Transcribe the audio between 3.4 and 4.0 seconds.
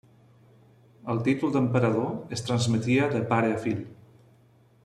a fill.